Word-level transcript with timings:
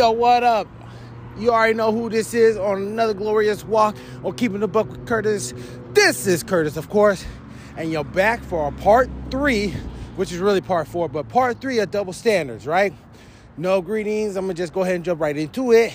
Yo, 0.00 0.12
what 0.12 0.42
up? 0.42 0.66
You 1.38 1.50
already 1.50 1.74
know 1.74 1.92
who 1.92 2.08
this 2.08 2.32
is 2.32 2.56
on 2.56 2.78
another 2.80 3.12
glorious 3.12 3.62
walk 3.66 3.94
or 4.22 4.32
keeping 4.32 4.60
the 4.60 4.66
buck 4.66 4.88
with 4.88 5.06
Curtis. 5.06 5.52
This 5.92 6.26
is 6.26 6.42
Curtis, 6.42 6.78
of 6.78 6.88
course, 6.88 7.22
and 7.76 7.92
you're 7.92 8.02
back 8.02 8.42
for 8.42 8.66
a 8.66 8.72
part 8.72 9.10
three, 9.30 9.72
which 10.16 10.32
is 10.32 10.38
really 10.38 10.62
part 10.62 10.88
four, 10.88 11.10
but 11.10 11.28
part 11.28 11.60
three 11.60 11.80
of 11.80 11.90
double 11.90 12.14
standards, 12.14 12.66
right? 12.66 12.94
No 13.58 13.82
greetings. 13.82 14.36
I'm 14.36 14.44
gonna 14.44 14.54
just 14.54 14.72
go 14.72 14.80
ahead 14.80 14.94
and 14.94 15.04
jump 15.04 15.20
right 15.20 15.36
into 15.36 15.72
it 15.72 15.92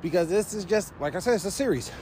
because 0.00 0.30
this 0.30 0.54
is 0.54 0.64
just 0.64 0.98
like 0.98 1.14
I 1.14 1.18
said, 1.18 1.34
it's 1.34 1.44
a 1.44 1.50
series. 1.50 1.92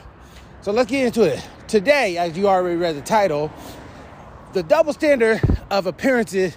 So 0.60 0.70
let's 0.70 0.88
get 0.88 1.04
into 1.04 1.24
it. 1.24 1.44
Today, 1.66 2.16
as 2.16 2.38
you 2.38 2.46
already 2.46 2.76
read 2.76 2.94
the 2.94 3.02
title, 3.02 3.50
the 4.52 4.62
double 4.62 4.92
standard 4.92 5.42
of 5.68 5.88
appearances 5.88 6.56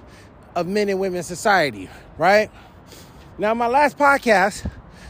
of 0.55 0.67
men 0.67 0.87
and 0.87 0.99
women 0.99 1.17
in 1.17 1.23
society, 1.23 1.89
right? 2.19 2.51
Now, 3.39 3.53
my 3.53 3.67
last 3.67 3.99
podcast, 3.99 4.67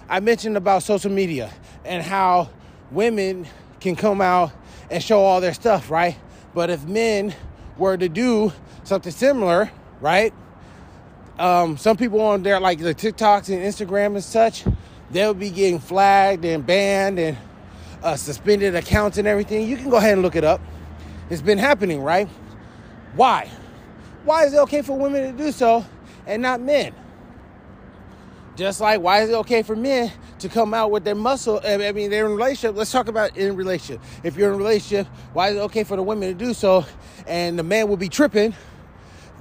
I 0.09 0.19
mentioned 0.19 0.57
about 0.57 0.83
social 0.83 1.09
media 1.09 1.49
and 1.85 2.03
how 2.03 2.49
women 2.91 3.47
can 3.79 3.95
come 3.95 4.19
out 4.19 4.51
and 4.91 5.01
show 5.01 5.21
all 5.21 5.39
their 5.39 5.53
stuff, 5.53 5.89
right? 5.89 6.17
But 6.53 6.69
if 6.69 6.83
men 6.83 7.33
were 7.77 7.95
to 7.95 8.09
do 8.09 8.51
something 8.83 9.13
similar, 9.13 9.71
right? 10.01 10.33
Um, 11.39 11.77
some 11.77 11.95
people 11.95 12.19
on 12.19 12.43
there, 12.43 12.59
like 12.59 12.79
the 12.79 12.93
TikToks 12.93 13.47
and 13.47 13.63
Instagram 13.63 14.15
and 14.15 14.23
such, 14.23 14.65
they'll 15.09 15.33
be 15.33 15.49
getting 15.49 15.79
flagged 15.79 16.43
and 16.43 16.65
banned 16.65 17.19
and 17.19 17.37
uh, 18.03 18.17
suspended 18.17 18.75
accounts 18.75 19.17
and 19.17 19.25
everything. 19.25 19.69
You 19.69 19.77
can 19.77 19.89
go 19.89 19.95
ahead 19.95 20.11
and 20.13 20.21
look 20.21 20.35
it 20.35 20.43
up. 20.43 20.59
It's 21.29 21.41
been 21.41 21.59
happening, 21.59 22.01
right? 22.01 22.27
Why? 23.15 23.49
Why 24.25 24.43
is 24.43 24.53
it 24.53 24.57
okay 24.57 24.81
for 24.81 24.97
women 24.97 25.31
to 25.31 25.43
do 25.43 25.53
so 25.53 25.85
and 26.25 26.41
not 26.41 26.59
men? 26.59 26.93
Just 28.57 28.81
like 28.81 28.99
why 29.01 29.21
is 29.21 29.29
it 29.29 29.33
okay 29.35 29.61
for 29.61 29.75
men 29.75 30.11
to 30.39 30.49
come 30.49 30.73
out 30.73 30.89
with 30.89 31.03
their 31.03 31.13
muscle? 31.13 31.61
I 31.63 31.91
mean, 31.91 32.09
they're 32.09 32.25
in 32.25 32.31
relationship. 32.31 32.75
Let's 32.75 32.91
talk 32.91 33.07
about 33.07 33.37
in 33.37 33.55
relationship. 33.55 34.01
If 34.23 34.35
you're 34.35 34.51
in 34.51 34.57
relationship, 34.57 35.05
why 35.33 35.49
is 35.49 35.57
it 35.57 35.59
okay 35.59 35.83
for 35.83 35.95
the 35.95 36.01
women 36.01 36.29
to 36.29 36.33
do 36.33 36.55
so, 36.55 36.83
and 37.27 37.57
the 37.59 37.63
man 37.63 37.87
will 37.87 37.97
be 37.97 38.09
tripping? 38.09 38.55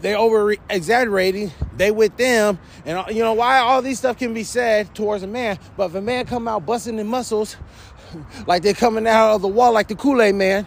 They 0.02 0.14
over 0.14 0.54
exaggerating. 0.68 1.50
They 1.74 1.90
with 1.90 2.18
them, 2.18 2.58
and 2.84 3.08
you 3.08 3.22
know 3.22 3.32
why 3.32 3.58
all 3.60 3.80
these 3.80 3.98
stuff 3.98 4.18
can 4.18 4.34
be 4.34 4.44
said 4.44 4.94
towards 4.94 5.22
a 5.22 5.26
man. 5.26 5.58
But 5.78 5.86
if 5.86 5.94
a 5.94 6.02
man 6.02 6.26
come 6.26 6.46
out 6.46 6.66
busting 6.66 6.98
in 6.98 7.06
muscles, 7.06 7.56
like 8.46 8.62
they're 8.62 8.74
coming 8.74 9.06
out 9.06 9.34
of 9.34 9.40
the 9.40 9.48
wall 9.48 9.72
like 9.72 9.88
the 9.88 9.96
Kool 9.96 10.20
Aid 10.20 10.34
man, 10.34 10.66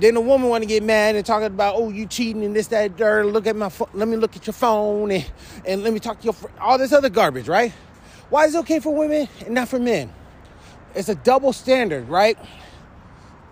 then 0.00 0.14
the 0.14 0.20
woman 0.20 0.48
want 0.48 0.62
to 0.62 0.66
get 0.66 0.82
mad 0.82 1.14
and 1.14 1.24
talking 1.24 1.46
about, 1.46 1.76
oh, 1.76 1.88
you 1.90 2.06
cheating 2.06 2.44
and 2.44 2.54
this, 2.54 2.66
that, 2.68 2.96
dirt. 2.96 3.26
Look 3.26 3.46
at 3.46 3.54
my, 3.54 3.68
phone. 3.68 3.88
let 3.94 4.08
me 4.08 4.16
look 4.16 4.36
at 4.36 4.46
your 4.46 4.54
phone 4.54 5.10
and, 5.10 5.24
and 5.64 5.82
let 5.82 5.92
me 5.92 6.00
talk 6.00 6.18
to 6.20 6.24
your, 6.24 6.32
fr-. 6.32 6.48
all 6.60 6.78
this 6.78 6.92
other 6.92 7.08
garbage, 7.08 7.48
right? 7.48 7.72
Why 8.30 8.46
is 8.46 8.54
it 8.54 8.58
okay 8.58 8.80
for 8.80 8.94
women 8.94 9.28
and 9.44 9.54
not 9.54 9.68
for 9.68 9.78
men? 9.78 10.12
It's 10.94 11.08
a 11.08 11.14
double 11.14 11.52
standard, 11.52 12.08
right? 12.08 12.38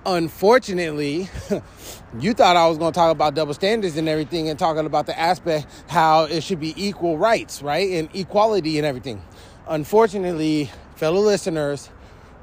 Unfortunately, 0.05 1.29
you 2.19 2.33
thought 2.35 2.57
I 2.57 2.67
was 2.67 2.79
going 2.79 2.93
to 2.93 2.99
talk 2.99 3.13
about 3.13 3.35
double 3.35 3.55
standards 3.55 3.97
and 3.97 4.09
everything 4.09 4.49
and 4.49 4.59
talking 4.59 4.87
about 4.87 5.07
the 5.07 5.19
aspect 5.19 5.67
how 5.89 6.25
it 6.25 6.43
should 6.43 6.59
be 6.59 6.75
equal 6.77 7.19
rights, 7.19 7.63
right? 7.63 7.89
And 7.93 8.09
equality 8.15 8.79
and 8.79 8.87
everything. 8.87 9.23
Unfortunately, 9.69 10.71
fellow 10.97 11.21
listeners, 11.21 11.89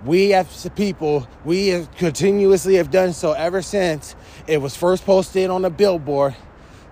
we 0.06 0.34
as 0.34 0.70
people, 0.76 1.28
we 1.44 1.86
continuously 1.98 2.76
have 2.76 2.92
done 2.92 3.14
so 3.14 3.34
ever 3.34 3.62
since 3.62 4.16
it 4.48 4.62
was 4.62 4.76
first 4.76 5.06
posted 5.06 5.50
on 5.50 5.66
a 5.66 5.70
billboard. 5.70 6.36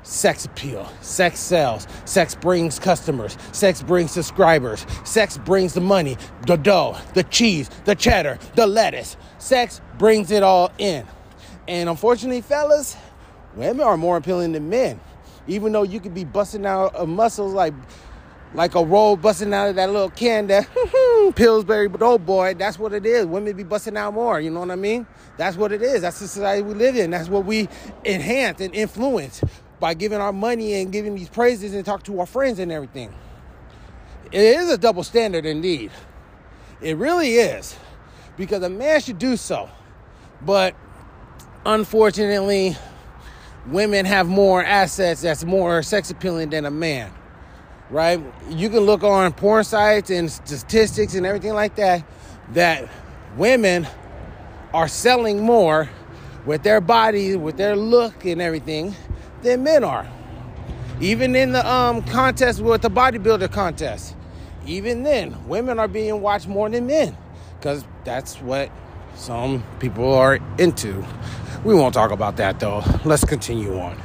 Sex 0.03 0.45
appeal, 0.45 0.89
sex 1.01 1.37
sells, 1.37 1.85
sex 2.05 2.33
brings 2.33 2.79
customers, 2.79 3.37
sex 3.51 3.83
brings 3.83 4.11
subscribers, 4.11 4.85
sex 5.03 5.37
brings 5.37 5.73
the 5.73 5.81
money, 5.81 6.15
the 6.45 6.55
dough, 6.55 6.97
the 7.13 7.23
cheese, 7.23 7.69
the 7.83 7.93
cheddar, 7.93 8.39
the 8.55 8.65
lettuce. 8.65 9.17
Sex 9.37 9.81
brings 9.97 10.31
it 10.31 10.43
all 10.43 10.71
in. 10.77 11.05
And 11.67 11.89
unfortunately, 11.89 12.39
fellas, 12.39 12.95
women 13.57 13.85
are 13.85 13.97
more 13.97 14.15
appealing 14.15 14.53
than 14.53 14.69
men. 14.69 15.01
Even 15.45 15.73
though 15.73 15.83
you 15.83 15.99
could 15.99 16.13
be 16.13 16.23
busting 16.23 16.65
out 16.65 16.95
of 16.95 17.09
muscles 17.09 17.53
like 17.53 17.73
like 18.53 18.75
a 18.75 18.83
roll 18.83 19.15
busting 19.15 19.53
out 19.53 19.69
of 19.69 19.75
that 19.75 19.91
little 19.91 20.09
can 20.09 20.47
that 20.47 20.67
Pillsbury 21.35 21.87
but 21.87 22.01
oh 22.01 22.17
boy, 22.17 22.53
that's 22.53 22.79
what 22.79 22.93
it 22.93 23.05
is. 23.05 23.25
Women 23.25 23.55
be 23.55 23.63
busting 23.63 23.97
out 23.97 24.13
more, 24.13 24.39
you 24.39 24.49
know 24.49 24.61
what 24.61 24.71
I 24.71 24.75
mean? 24.75 25.05
That's 25.37 25.57
what 25.57 25.71
it 25.71 25.81
is. 25.81 26.01
That's 26.01 26.19
the 26.19 26.27
society 26.27 26.63
we 26.63 26.73
live 26.73 26.95
in. 26.95 27.11
That's 27.11 27.29
what 27.29 27.45
we 27.45 27.67
enhance 28.05 28.61
and 28.61 28.73
influence 28.73 29.41
by 29.79 29.93
giving 29.93 30.19
our 30.19 30.33
money 30.33 30.81
and 30.81 30.91
giving 30.91 31.15
these 31.15 31.29
praises 31.29 31.73
and 31.73 31.85
talk 31.85 32.03
to 32.03 32.19
our 32.19 32.25
friends 32.25 32.59
and 32.59 32.71
everything. 32.71 33.13
It 34.31 34.41
is 34.41 34.69
a 34.69 34.77
double 34.77 35.03
standard 35.03 35.45
indeed. 35.45 35.91
It 36.81 36.97
really 36.97 37.35
is. 37.35 37.75
Because 38.35 38.63
a 38.63 38.69
man 38.69 38.99
should 39.01 39.19
do 39.19 39.37
so. 39.37 39.69
But 40.41 40.75
unfortunately, 41.65 42.75
women 43.67 44.05
have 44.05 44.27
more 44.27 44.63
assets 44.63 45.21
that's 45.21 45.43
more 45.43 45.81
sex 45.81 46.11
appealing 46.11 46.49
than 46.51 46.65
a 46.65 46.71
man 46.71 47.11
right? 47.89 48.21
You 48.49 48.69
can 48.69 48.81
look 48.81 49.03
on 49.03 49.31
porn 49.33 49.63
sites 49.63 50.09
and 50.09 50.31
statistics 50.31 51.15
and 51.15 51.25
everything 51.25 51.53
like 51.53 51.75
that 51.75 52.03
that 52.53 52.89
women 53.35 53.87
are 54.73 54.87
selling 54.87 55.41
more 55.41 55.89
with 56.45 56.63
their 56.63 56.81
bodies, 56.81 57.37
with 57.37 57.57
their 57.57 57.75
look 57.75 58.25
and 58.25 58.41
everything 58.41 58.95
than 59.41 59.63
men 59.63 59.83
are. 59.83 60.07
Even 60.99 61.35
in 61.35 61.51
the 61.51 61.69
um, 61.69 62.01
contest 62.03 62.59
with 62.59 62.81
the 62.81 62.89
bodybuilder 62.89 63.51
contest, 63.51 64.15
even 64.65 65.03
then, 65.03 65.47
women 65.47 65.79
are 65.79 65.87
being 65.87 66.21
watched 66.21 66.47
more 66.47 66.69
than 66.69 66.87
men 66.87 67.15
because 67.57 67.85
that's 68.03 68.41
what 68.41 68.71
some 69.15 69.63
people 69.79 70.13
are 70.13 70.39
into. 70.57 71.05
We 71.63 71.75
won't 71.75 71.93
talk 71.93 72.11
about 72.11 72.37
that 72.37 72.59
though. 72.59 72.83
Let's 73.05 73.25
continue 73.25 73.79
on. 73.79 74.01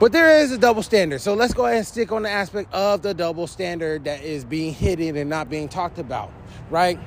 But 0.00 0.12
there 0.12 0.40
is 0.40 0.50
a 0.50 0.56
double 0.56 0.82
standard. 0.82 1.20
So 1.20 1.34
let's 1.34 1.52
go 1.52 1.66
ahead 1.66 1.76
and 1.76 1.86
stick 1.86 2.10
on 2.10 2.22
the 2.22 2.30
aspect 2.30 2.72
of 2.72 3.02
the 3.02 3.12
double 3.12 3.46
standard 3.46 4.04
that 4.04 4.22
is 4.22 4.46
being 4.46 4.72
hidden 4.72 5.14
and 5.14 5.28
not 5.28 5.50
being 5.50 5.68
talked 5.68 5.98
about, 5.98 6.32
right? 6.70 6.98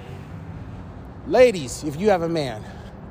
Ladies, 1.26 1.84
if 1.84 2.00
you 2.00 2.12
have 2.12 2.22
a 2.22 2.30
man, 2.30 2.64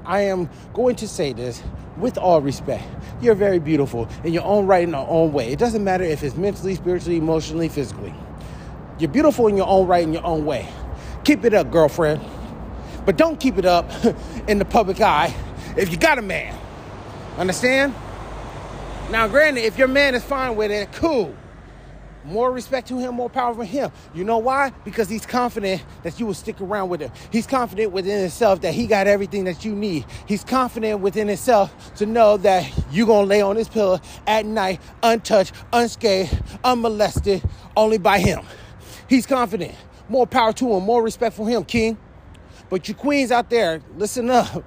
I 0.05 0.21
am 0.21 0.49
going 0.73 0.95
to 0.97 1.09
say 1.09 1.33
this 1.33 1.65
with 1.97 2.17
all 2.17 2.41
respect. 2.41 2.85
You're 3.21 3.35
very 3.35 3.59
beautiful 3.59 4.09
in 4.23 4.33
your 4.33 4.45
own 4.45 4.69
right, 4.69 4.85
in 4.85 4.91
your 4.91 5.09
own 5.09 5.33
way. 5.33 5.51
It 5.51 5.59
doesn't 5.59 5.83
matter 5.83 6.05
if 6.05 6.23
it's 6.23 6.37
mentally, 6.37 6.77
spiritually, 6.77 7.17
emotionally, 7.17 7.69
physically. 7.69 8.15
You're 9.01 9.11
beautiful 9.11 9.49
in 9.49 9.57
your 9.57 9.67
own 9.67 9.89
right, 9.89 10.05
in 10.05 10.13
your 10.13 10.25
own 10.25 10.45
way. 10.45 10.69
Keep 11.25 11.45
it 11.45 11.55
up, 11.55 11.73
girlfriend. 11.73 12.21
But 13.05 13.17
don't 13.17 13.41
keep 13.41 13.59
it 13.59 13.65
up 13.65 13.91
in 14.47 14.61
the 14.61 14.65
public 14.65 15.01
eye 15.01 15.35
if 15.77 15.91
you 15.91 15.97
got 15.97 16.19
a 16.19 16.23
man. 16.23 16.57
Understand? 17.37 17.93
Now, 19.13 19.29
granted, 19.29 19.65
if 19.65 19.77
your 19.77 19.89
man 19.89 20.15
is 20.15 20.25
fine 20.25 20.57
with 20.57 20.71
it, 20.71 20.91
cool. 20.95 21.37
More 22.25 22.51
respect 22.51 22.89
to 22.89 22.99
him, 22.99 23.15
more 23.15 23.29
power 23.29 23.55
for 23.55 23.63
him. 23.63 23.93
You 24.15 24.25
know 24.25 24.39
why? 24.39 24.71
Because 24.87 25.11
he's 25.11 25.27
confident 25.27 25.85
that 26.03 26.19
you 26.19 26.25
will 26.25 26.33
stick 26.33 26.59
around 26.63 26.89
with 26.89 27.03
him. 27.03 27.13
He's 27.31 27.47
confident 27.47 27.93
within 27.93 28.21
himself 28.23 28.63
that 28.63 28.73
he 28.73 28.87
got 28.87 29.07
everything 29.07 29.45
that 29.45 29.67
you 29.67 29.75
need. 29.75 30.07
He's 30.27 30.43
confident 30.43 31.01
within 31.01 31.29
himself 31.29 31.95
to 31.97 32.07
know 32.07 32.39
that 32.39 32.73
you're 32.91 33.07
going 33.07 33.27
to 33.27 33.29
lay 33.29 33.43
on 33.43 33.57
his 33.57 33.69
pillow 33.69 34.01
at 34.27 34.47
night, 34.47 34.81
untouched, 35.03 35.53
unscathed, 35.75 36.43
unmolested, 36.65 37.43
only 37.77 37.99
by 37.99 38.19
him. 38.19 38.41
He's 39.11 39.27
confident. 39.27 39.75
More 40.09 40.27
power 40.27 40.55
to 40.55 40.73
him, 40.73 40.85
more 40.85 41.03
respect 41.03 41.37
for 41.37 41.47
him, 41.47 41.67
King. 41.67 41.99
But 42.71 42.89
you 42.89 42.95
queens 42.95 43.31
out 43.31 43.51
there, 43.51 43.83
listen 43.95 44.31
up. 44.31 44.65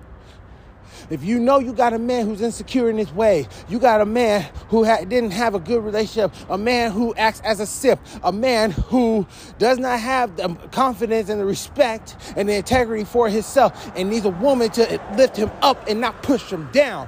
If 1.10 1.24
you 1.24 1.40
know 1.40 1.60
you 1.60 1.74
got 1.74 1.94
a 1.94 2.00
man 2.00 2.26
who's 2.26 2.42
insecure 2.42 2.90
in 2.90 2.98
his 2.98 3.12
way, 3.14 3.48
you 3.70 3.80
got 3.80 4.02
a 4.02 4.06
man 4.06 4.50
who 4.70 4.84
ha- 4.84 5.04
didn't 5.04 5.32
have 5.32 5.54
a 5.54 5.60
good 5.60 5.84
relationship, 5.84 6.34
a 6.50 6.58
man 6.58 6.92
who 6.92 7.14
acts 7.16 7.42
as 7.42 7.60
a 7.60 7.66
simp, 7.66 8.02
a 8.24 8.32
man 8.32 8.72
who 8.72 9.28
does 9.60 9.78
not 9.78 10.00
have 10.00 10.36
the 10.36 10.50
confidence 10.72 11.30
and 11.30 11.40
the 11.40 11.46
respect 11.46 12.16
and 12.36 12.50
the 12.50 12.56
integrity 12.56 13.04
for 13.04 13.30
himself, 13.30 13.92
and 13.96 14.10
needs 14.10 14.26
a 14.26 14.30
woman 14.30 14.70
to 14.72 15.00
lift 15.16 15.38
him 15.38 15.52
up 15.62 15.88
and 15.88 16.02
not 16.02 16.24
push 16.24 16.52
him 16.52 16.70
down, 16.72 17.08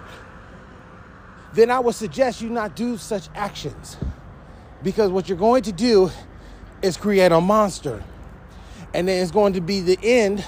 then 1.53 1.71
I 1.71 1.79
would 1.79 1.95
suggest 1.95 2.41
you 2.41 2.49
not 2.49 2.75
do 2.75 2.97
such 2.97 3.29
actions. 3.33 3.97
Because 4.83 5.09
what 5.09 5.27
you're 5.27 5.39
going 5.39 5.63
to 5.63 5.71
do 5.71 6.11
is 6.83 6.97
create 6.97 7.31
a 7.31 7.41
monster. 7.41 8.03
And 8.93 9.07
then 9.07 9.23
it's 9.23 9.31
going 9.31 9.53
to 9.53 9.61
be 9.61 9.81
the 9.81 9.97
end 10.03 10.45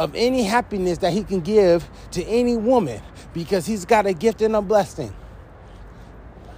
of 0.00 0.14
any 0.14 0.42
happiness 0.42 0.96
that 0.96 1.12
he 1.12 1.22
can 1.22 1.40
give 1.40 1.86
to 2.10 2.24
any 2.24 2.56
woman 2.56 3.02
because 3.34 3.66
he's 3.66 3.84
got 3.84 4.06
a 4.06 4.14
gift 4.14 4.40
and 4.40 4.56
a 4.56 4.62
blessing. 4.62 5.14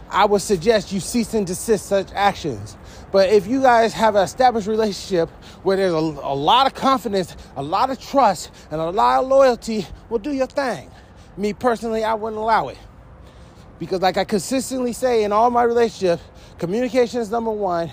I 0.09 0.27
would 0.27 0.43
suggest 0.43 0.93
you 0.93 1.01
cease 1.01 1.35
and 1.35 1.45
desist 1.45 1.87
such 1.87 2.13
actions. 2.15 2.77
But 3.11 3.31
if 3.31 3.49
you 3.49 3.61
guys 3.61 3.93
have 3.95 4.15
an 4.15 4.23
established 4.23 4.69
relationship 4.69 5.29
where 5.65 5.77
there's 5.77 5.93
a, 5.93 5.97
a 5.97 6.37
lot 6.37 6.69
of 6.69 6.75
confidence, 6.75 7.35
a 7.57 7.63
lot 7.65 7.91
of 7.91 7.99
trust, 7.99 8.53
and 8.71 8.81
a 8.81 8.91
lot 8.91 9.25
of 9.25 9.29
loyalty, 9.29 9.89
well, 10.09 10.21
do 10.21 10.31
your 10.31 10.47
thing. 10.47 10.89
Me 11.37 11.53
personally, 11.53 12.05
I 12.05 12.15
wouldn't 12.15 12.41
allow 12.41 12.69
it. 12.69 12.79
Because, 13.81 14.03
like 14.03 14.19
I 14.19 14.25
consistently 14.25 14.93
say 14.93 15.25
in 15.25 15.33
all 15.33 15.51
my 15.51 15.65
relationships, 15.65 16.23
communication 16.59 17.21
is 17.21 17.29
number 17.29 17.51
one, 17.51 17.91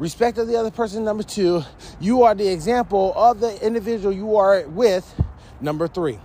Respect 0.00 0.38
of 0.38 0.48
the 0.48 0.56
other 0.56 0.70
person, 0.70 1.04
number 1.04 1.22
two. 1.22 1.62
You 2.00 2.22
are 2.22 2.34
the 2.34 2.48
example 2.48 3.12
of 3.14 3.38
the 3.38 3.64
individual 3.64 4.14
you 4.14 4.36
are 4.36 4.66
with, 4.66 5.14
number 5.60 5.86
three. 5.86 6.18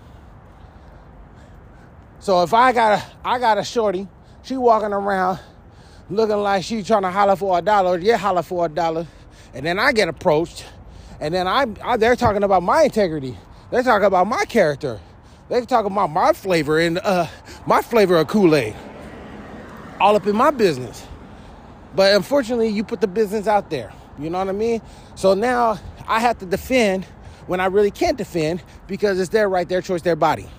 So 2.20 2.42
if 2.42 2.54
I 2.54 2.72
got 2.72 3.00
a 3.00 3.04
I 3.28 3.38
got 3.38 3.58
a 3.58 3.66
shorty, 3.66 4.08
she 4.44 4.56
walking 4.56 4.94
around 4.94 5.40
looking 6.10 6.38
like 6.38 6.64
she 6.64 6.84
trying 6.84 7.02
to 7.02 7.12
holler 7.12 7.36
for 7.36 7.58
a 7.58 7.62
dollar, 7.62 8.00
yeah, 8.00 8.16
holler 8.16 8.44
for 8.44 8.66
a 8.66 8.70
dollar, 8.70 9.06
and 9.54 9.66
then 9.66 9.78
I 9.78 9.92
get 9.92 10.08
approached, 10.08 10.66
and 11.20 11.34
then 11.34 11.46
I, 11.46 11.66
I 11.84 11.98
they're 11.98 12.16
talking 12.16 12.44
about 12.44 12.64
my 12.64 12.84
integrity, 12.84 13.38
they're 13.72 13.84
talking 13.84 14.06
about 14.06 14.26
my 14.26 14.46
character, 14.46 15.02
they're 15.50 15.66
talking 15.66 15.92
about 15.92 16.12
my 16.12 16.32
flavor 16.32 16.80
and 16.80 16.98
uh, 17.00 17.28
my 17.68 17.82
flavor 17.82 18.16
of 18.16 18.28
Kool 18.28 18.56
Aid, 18.56 18.74
all 20.00 20.16
up 20.16 20.26
in 20.28 20.36
my 20.36 20.52
business. 20.52 21.05
But 21.96 22.14
unfortunately, 22.16 22.70
you 22.70 22.84
put 22.84 23.02
the 23.02 23.08
business 23.08 23.48
out 23.48 23.70
there. 23.70 23.94
You 24.20 24.30
know 24.30 24.40
what 24.40 24.50
I 24.50 24.54
mean? 24.54 24.82
So 25.16 25.34
now 25.34 25.80
I 26.08 26.20
have 26.20 26.38
to 26.40 26.46
defend 26.46 27.06
when 27.48 27.60
I 27.60 27.66
really 27.66 27.92
can't 27.92 28.18
defend 28.18 28.62
because 28.88 29.20
it's 29.20 29.30
their 29.30 29.48
right, 29.50 29.68
their 29.68 29.82
choice, 29.82 30.02
their 30.02 30.16
body. 30.16 30.50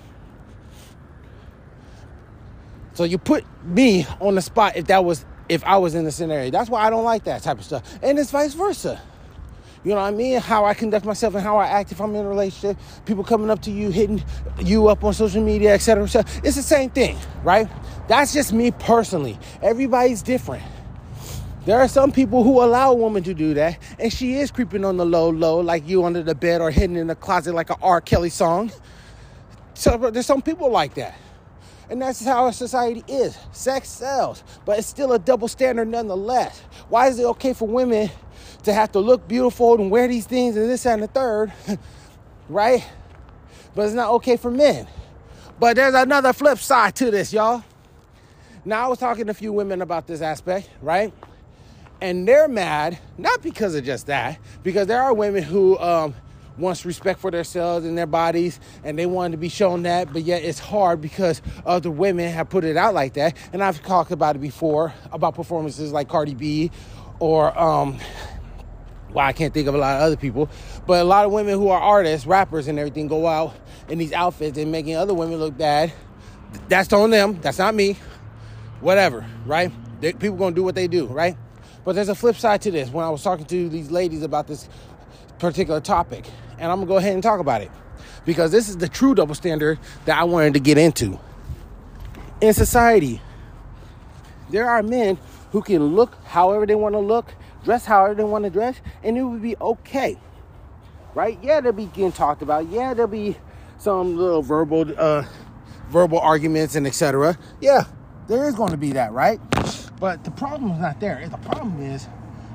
So 2.93 3.03
you 3.03 3.17
put 3.17 3.45
me 3.63 4.07
on 4.19 4.35
the 4.35 4.41
spot 4.41 4.75
if 4.75 4.87
that 4.87 5.05
was 5.05 5.25
if 5.49 5.63
I 5.63 5.77
was 5.77 5.95
in 5.95 6.03
the 6.03 6.11
scenario. 6.11 6.49
That's 6.49 6.69
why 6.69 6.85
I 6.85 6.89
don't 6.89 7.03
like 7.03 7.25
that 7.25 7.43
type 7.43 7.59
of 7.59 7.65
stuff. 7.65 7.99
And 8.01 8.17
it's 8.17 8.31
vice 8.31 8.53
versa. 8.53 8.99
You 9.83 9.91
know 9.91 10.01
what 10.01 10.07
I 10.07 10.11
mean? 10.11 10.39
How 10.41 10.65
I 10.65 10.73
conduct 10.73 11.05
myself 11.05 11.35
and 11.35 11.43
how 11.43 11.57
I 11.57 11.67
act 11.67 11.91
if 11.91 12.01
I'm 12.01 12.13
in 12.15 12.25
a 12.25 12.27
relationship. 12.27 12.77
People 13.05 13.23
coming 13.23 13.49
up 13.49 13.61
to 13.61 13.71
you, 13.71 13.89
hitting 13.89 14.23
you 14.59 14.87
up 14.87 15.03
on 15.03 15.13
social 15.13 15.41
media, 15.41 15.73
etc. 15.73 16.05
It's 16.43 16.55
the 16.55 16.63
same 16.63 16.89
thing, 16.89 17.17
right? 17.43 17.69
That's 18.07 18.33
just 18.33 18.51
me 18.51 18.71
personally. 18.71 19.39
Everybody's 19.61 20.21
different. 20.21 20.63
There 21.67 21.77
are 21.77 21.89
some 21.89 22.13
people 22.13 22.45
who 22.45 22.63
allow 22.63 22.93
a 22.93 22.95
woman 22.95 23.23
to 23.23 23.33
do 23.33 23.53
that, 23.55 23.77
and 23.99 24.11
she 24.11 24.35
is 24.35 24.51
creeping 24.51 24.85
on 24.85 24.95
the 24.95 25.05
low, 25.05 25.29
low, 25.29 25.59
like 25.59 25.85
you 25.85 26.05
under 26.05 26.23
the 26.23 26.33
bed 26.33 26.61
or 26.61 26.71
hidden 26.71 26.95
in 26.95 27.07
the 27.07 27.15
closet 27.15 27.53
like 27.53 27.69
a 27.69 27.75
R. 27.81 27.99
Kelly 27.99 28.29
song. 28.29 28.71
So 29.73 29.97
there's 29.97 30.25
some 30.25 30.41
people 30.41 30.71
like 30.71 30.93
that. 30.93 31.15
And 31.89 32.01
that's 32.01 32.23
how 32.23 32.45
our 32.45 32.53
society 32.53 33.03
is. 33.09 33.37
Sex 33.51 33.89
sells, 33.89 34.45
but 34.63 34.79
it's 34.79 34.87
still 34.87 35.11
a 35.11 35.19
double 35.19 35.49
standard 35.49 35.89
nonetheless. 35.89 36.61
Why 36.87 37.09
is 37.09 37.19
it 37.19 37.25
okay 37.25 37.51
for 37.51 37.67
women 37.67 38.09
to 38.63 38.71
have 38.71 38.93
to 38.93 38.99
look 38.99 39.27
beautiful 39.27 39.75
and 39.75 39.91
wear 39.91 40.07
these 40.07 40.25
things 40.25 40.55
and 40.55 40.69
this 40.69 40.85
and 40.85 41.03
the 41.03 41.07
third, 41.07 41.51
right? 42.47 42.87
But 43.75 43.87
it's 43.87 43.93
not 43.93 44.11
okay 44.11 44.37
for 44.37 44.51
men. 44.51 44.87
But 45.59 45.75
there's 45.75 45.95
another 45.95 46.31
flip 46.31 46.59
side 46.59 46.95
to 46.95 47.11
this, 47.11 47.33
y'all. 47.33 47.61
Now, 48.63 48.85
I 48.85 48.87
was 48.87 48.99
talking 48.99 49.25
to 49.25 49.31
a 49.31 49.33
few 49.33 49.51
women 49.51 49.81
about 49.81 50.07
this 50.07 50.21
aspect, 50.21 50.69
right? 50.81 51.13
And 52.01 52.27
they're 52.27 52.47
mad 52.47 52.99
not 53.17 53.41
because 53.41 53.75
of 53.75 53.83
just 53.83 54.07
that 54.07 54.39
because 54.63 54.87
there 54.87 55.01
are 55.01 55.13
women 55.13 55.43
who 55.43 55.77
um, 55.79 56.13
wants 56.57 56.85
respect 56.85 57.19
for 57.19 57.31
themselves 57.31 57.85
and 57.85 57.97
their 57.97 58.05
bodies 58.05 58.59
and 58.83 58.97
they 58.97 59.05
want 59.05 59.31
to 59.31 59.37
be 59.37 59.49
shown 59.49 59.83
that 59.83 60.11
but 60.11 60.23
yet 60.23 60.43
it's 60.43 60.59
hard 60.59 61.01
because 61.01 61.41
other 61.65 61.91
women 61.91 62.31
have 62.31 62.49
put 62.49 62.63
it 62.63 62.77
out 62.77 62.93
like 62.93 63.13
that. 63.13 63.35
And 63.53 63.63
i've 63.63 63.81
talked 63.83 64.11
about 64.11 64.35
it 64.35 64.39
before 64.39 64.93
about 65.11 65.35
performances 65.35 65.91
like 65.91 66.07
cardi 66.07 66.35
b 66.35 66.71
or 67.19 67.57
um, 67.57 67.97
well 69.11 69.25
i 69.25 69.33
can't 69.33 69.53
think 69.53 69.67
of 69.67 69.75
a 69.75 69.77
lot 69.77 69.97
of 69.97 70.01
other 70.03 70.17
people 70.17 70.49
but 70.85 71.01
a 71.01 71.03
lot 71.03 71.25
of 71.25 71.31
women 71.31 71.57
who 71.57 71.69
are 71.69 71.79
artists 71.79 72.27
rappers 72.27 72.67
and 72.67 72.77
everything 72.79 73.07
go 73.07 73.27
out 73.27 73.55
in 73.89 73.97
these 73.97 74.13
outfits 74.13 74.57
and 74.57 74.71
making 74.71 74.95
other 74.95 75.13
women 75.13 75.37
look 75.37 75.57
bad. 75.57 75.93
That's 76.69 76.91
on 76.93 77.09
them. 77.09 77.39
That's 77.41 77.57
not 77.57 77.75
me. 77.75 77.97
Whatever 78.79 79.25
right? 79.45 79.71
They, 80.01 80.13
people 80.13 80.37
gonna 80.37 80.55
do 80.55 80.63
what 80.63 80.75
they 80.75 80.87
do 80.87 81.07
right 81.07 81.35
but 81.83 81.95
there's 81.95 82.09
a 82.09 82.15
flip 82.15 82.35
side 82.35 82.61
to 82.63 82.71
this 82.71 82.89
when 82.89 83.05
I 83.05 83.09
was 83.09 83.23
talking 83.23 83.45
to 83.45 83.69
these 83.69 83.91
ladies 83.91 84.23
about 84.23 84.47
this 84.47 84.67
particular 85.39 85.79
topic. 85.79 86.25
And 86.59 86.71
I'm 86.71 86.81
to 86.81 86.85
go 86.85 86.97
ahead 86.97 87.13
and 87.13 87.23
talk 87.23 87.39
about 87.39 87.61
it 87.61 87.71
because 88.25 88.51
this 88.51 88.67
is 88.67 88.77
the 88.77 88.89
true 88.89 89.15
double 89.15 89.35
standard 89.35 89.79
that 90.05 90.17
I 90.17 90.23
wanted 90.23 90.53
to 90.55 90.59
get 90.59 90.77
into. 90.77 91.19
In 92.41 92.53
society, 92.53 93.21
there 94.49 94.69
are 94.69 94.83
men 94.83 95.17
who 95.51 95.61
can 95.61 95.95
look 95.95 96.17
however 96.25 96.65
they 96.65 96.75
want 96.75 96.93
to 96.93 96.99
look, 96.99 97.33
dress 97.63 97.85
however 97.85 98.15
they 98.15 98.23
want 98.23 98.43
to 98.43 98.49
dress, 98.49 98.79
and 99.03 99.17
it 99.17 99.23
would 99.23 99.41
be 99.41 99.55
okay. 99.59 100.17
Right? 101.13 101.39
Yeah, 101.41 101.61
they'll 101.61 101.71
be 101.71 101.85
getting 101.85 102.11
talked 102.11 102.41
about. 102.41 102.67
Yeah, 102.69 102.93
there'll 102.93 103.09
be 103.09 103.37
some 103.77 104.17
little 104.17 104.41
verbal 104.41 104.85
uh, 104.97 105.23
verbal 105.89 106.19
arguments 106.19 106.75
and 106.75 106.85
etc. 106.85 107.37
Yeah, 107.61 107.85
there 108.27 108.47
is 108.47 108.55
going 108.55 108.71
to 108.71 108.77
be 108.77 108.91
that, 108.93 109.11
right? 109.13 109.39
But 109.99 110.23
the 110.23 110.31
problem 110.31 110.71
is 110.71 110.79
not 110.79 110.99
there. 110.99 111.27
The 111.27 111.37
problem 111.37 111.81
is 111.81 112.07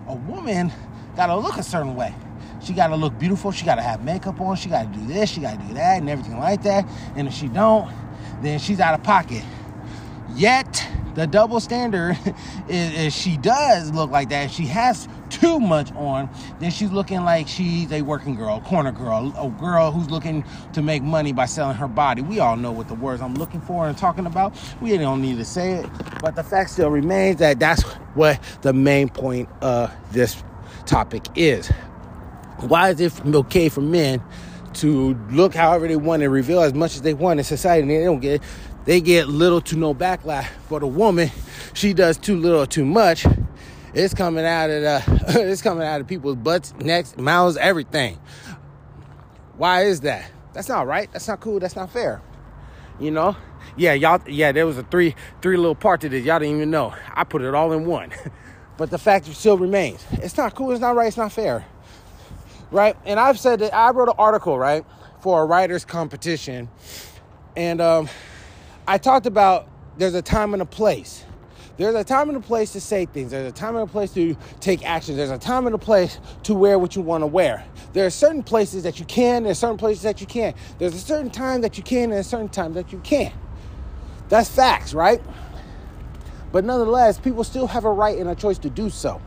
a 0.07 0.15
woman 0.15 0.73
got 1.17 1.27
to 1.27 1.37
look 1.37 1.57
a 1.57 1.63
certain 1.63 1.95
way. 1.95 2.15
She 2.63 2.73
got 2.73 2.89
to 2.89 2.97
look 2.97 3.19
beautiful. 3.19 3.51
She 3.51 3.65
got 3.65 3.77
to 3.77 3.83
have 3.83 4.05
makeup 4.05 4.41
on. 4.41 4.57
She 4.57 4.69
got 4.69 4.93
to 4.93 4.99
do 4.99 5.07
this. 5.07 5.31
She 5.31 5.41
got 5.41 5.61
to 5.61 5.67
do 5.67 5.75
that 5.75 5.99
and 5.99 6.09
everything 6.09 6.39
like 6.39 6.63
that. 6.63 6.87
And 7.17 7.27
if 7.27 7.35
she 7.35 7.49
don't, 7.49 7.93
then 8.41 8.59
she's 8.59 8.79
out 8.79 8.95
of 8.95 9.03
pocket. 9.03 9.43
Yet 10.35 10.87
the 11.15 11.27
double 11.27 11.61
standard 11.61 12.19
is, 12.69 12.93
is 12.95 13.15
she 13.15 13.37
does 13.37 13.91
look 13.93 14.11
like 14.11 14.29
that. 14.31 14.51
She 14.51 14.67
has 14.67 15.09
too 15.31 15.59
much 15.59 15.93
on, 15.93 16.29
then 16.61 16.71
she's 16.71 16.91
looking 16.91 17.25
like 17.25 17.49
she's 17.49 17.91
a 17.93 18.03
working 18.03 18.35
girl, 18.35 18.61
corner 18.61 18.93
girl, 18.93 19.33
a 19.37 19.49
girl 19.61 19.91
who's 19.91 20.11
looking 20.11 20.45
to 20.73 20.83
make 20.83 21.03
money 21.03 21.33
by 21.33 21.47
selling 21.47 21.77
her 21.77 21.89
body. 21.89 22.23
We 22.23 22.39
all 22.39 22.57
know 22.57 22.73
what 22.73 22.89
the 22.89 22.95
words 22.95 23.23
I'm 23.23 23.35
looking 23.35 23.61
for 23.61 23.89
and 23.89 23.97
talking 23.97 24.27
about. 24.27 24.55
We 24.81 24.97
don't 24.99 25.23
need 25.23 25.39
to 25.39 25.45
say 25.45 25.75
it, 25.75 25.91
but 26.21 26.37
the 26.37 26.45
fact 26.45 26.71
still 26.71 26.91
remains 26.91 27.39
that 27.39 27.59
that's 27.59 27.83
what 28.15 28.41
the 28.63 28.73
main 28.73 29.09
point 29.09 29.49
of 29.61 29.93
this 30.13 30.43
topic 30.87 31.25
is. 31.35 31.69
Why 32.59 32.91
is 32.91 33.01
it 33.01 33.21
okay 33.25 33.69
for 33.69 33.81
men 33.81 34.23
to 34.75 35.15
look 35.31 35.55
however 35.55 35.89
they 35.89 35.97
want 35.97 36.23
and 36.23 36.33
reveal 36.33 36.63
as 36.63 36.75
much 36.75 36.95
as 36.95 37.03
they 37.03 37.15
want 37.15 37.41
in 37.41 37.45
society 37.45 37.83
and 37.83 37.91
they 37.91 38.05
don't 38.05 38.21
get 38.21 38.43
they 38.85 39.01
get 39.01 39.29
little 39.29 39.61
to 39.61 39.77
no 39.77 39.95
backlash 39.95 40.47
for 40.69 40.81
the 40.81 40.87
woman 40.87 41.31
she 41.75 41.93
does 41.93 42.19
too 42.19 42.37
little 42.37 42.63
or 42.63 42.67
too 42.67 42.85
much 42.85 43.27
it's 43.95 44.15
coming 44.15 44.45
out 44.45 44.71
of 44.71 44.83
the, 44.83 45.03
it's 45.51 45.63
coming 45.63 45.87
out 45.87 46.01
of 46.01 46.07
people's 46.07 46.37
butts, 46.37 46.75
necks, 46.79 47.17
mouths, 47.17 47.57
everything. 47.57 48.19
Why 49.57 49.85
is 49.85 50.01
that? 50.01 50.31
That's 50.55 50.69
not 50.69 50.87
right. 50.87 51.11
That's 51.13 51.29
not 51.29 51.41
cool. 51.41 51.61
That's 51.61 51.77
not 51.77 51.91
fair. 51.91 52.23
You 52.99 53.11
know? 53.11 53.37
Yeah, 53.77 53.93
y'all. 53.95 54.21
Yeah, 54.27 54.53
there 54.53 54.67
was 54.67 54.77
a 54.79 54.83
three 54.85 55.15
three 55.41 55.57
little 55.57 55.75
part 55.75 56.03
to 56.03 56.09
this. 56.09 56.25
Y'all 56.25 56.39
didn't 56.39 56.57
even 56.57 56.71
know. 56.71 56.95
I 57.15 57.25
put 57.25 57.43
it 57.43 57.55
all 57.55 57.73
in 57.73 57.87
one. 57.87 58.13
but 58.77 58.91
the 58.91 58.99
fact 58.99 59.27
still 59.27 59.57
remains. 59.57 60.05
It's 60.13 60.37
not 60.37 60.55
cool. 60.55 60.73
It's 60.73 60.81
not 60.81 60.95
right. 60.95 61.07
It's 61.07 61.17
not 61.17 61.33
fair. 61.33 61.65
Right? 62.71 62.97
And 63.05 63.19
I've 63.19 63.39
said 63.39 63.61
that 63.61 63.75
I 63.75 63.91
wrote 63.91 64.09
an 64.09 64.15
article 64.19 64.59
right 64.59 64.85
for 65.21 65.43
a 65.43 65.47
writers 65.47 65.85
competition, 65.85 66.69
and 67.57 67.81
um, 67.81 68.09
I 68.87 68.99
talked 68.99 69.27
about 69.27 69.69
there's 69.97 70.15
a 70.15 70.23
time 70.23 70.53
and 70.53 70.63
a 70.63 70.67
place 70.67 71.25
there's 71.79 71.95
a 71.95 72.05
time 72.05 72.29
and 72.29 72.37
a 72.37 72.41
place 72.41 72.73
to 72.73 72.81
say 72.81 73.07
things. 73.07 73.31
There's 73.31 73.51
a 73.51 73.55
time 73.55 73.77
and 73.77 73.89
a 73.89 73.91
place 73.91 74.13
to 74.13 74.37
take 74.61 74.85
action. 74.85 75.17
There's 75.17 75.31
a 75.31 75.39
time 75.39 75.67
and 75.67 75.75
a 75.75 75.79
place 75.79 76.19
to 76.45 76.55
wear 76.55 76.79
what 76.79 76.95
you 76.95 77.03
want 77.03 77.23
to 77.23 77.27
wear. 77.27 77.65
There 77.95 78.05
are 78.05 78.11
certain 78.11 78.43
places 78.43 78.83
that 78.83 78.99
you 78.99 79.07
can, 79.07 79.45
there's 79.45 79.59
certain 79.59 79.79
places 79.79 80.03
that 80.03 80.21
you 80.21 80.27
can't. 80.27 80.55
There's 80.79 80.95
a 80.95 80.99
certain 80.99 81.31
time 81.31 81.63
that 81.63 81.79
you 81.79 81.83
can 81.83 82.11
and 82.11 82.21
a 82.21 82.25
certain 82.25 82.51
time 82.51 82.75
that 82.75 82.93
you 82.93 82.99
can't. 83.01 83.35
That's 84.29 84.49
facts, 84.49 84.93
right? 84.93 85.23
But 86.53 86.65
nonetheless, 86.65 87.19
people 87.19 87.43
still 87.43 87.67
have 87.67 87.85
a 87.85 87.91
right 87.91 88.19
and 88.19 88.29
a 88.29 88.35
choice 88.35 88.59
to 88.59 88.71
do 88.71 88.91
so. 88.91 89.21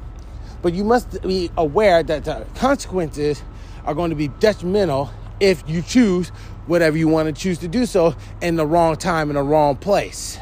But 0.62 0.74
you 0.74 0.84
must 0.84 1.22
be 1.24 1.50
aware 1.58 2.04
that 2.04 2.26
the 2.26 2.46
consequences 2.56 3.44
are 3.86 3.96
going 3.96 4.12
to 4.12 4.16
be 4.16 4.28
detrimental 4.28 5.12
if 5.40 5.64
you 5.68 5.82
choose 5.82 6.30
whatever 6.68 6.98
you 6.98 7.08
want 7.08 7.34
to 7.34 7.42
choose 7.42 7.58
to 7.60 7.68
do 7.68 7.86
so 7.86 8.16
in 8.42 8.56
the 8.56 8.66
wrong 8.66 8.96
time 8.96 9.30
in 9.30 9.36
the 9.36 9.44
wrong 9.44 9.76
place. 9.76 10.40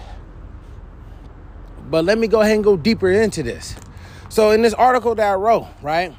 But 1.89 2.05
let 2.05 2.17
me 2.17 2.27
go 2.27 2.41
ahead 2.41 2.55
and 2.55 2.63
go 2.63 2.77
deeper 2.77 3.11
into 3.11 3.43
this. 3.43 3.75
So 4.29 4.51
in 4.51 4.61
this 4.61 4.73
article 4.73 5.15
that 5.15 5.31
I 5.31 5.35
wrote, 5.35 5.67
right? 5.81 6.15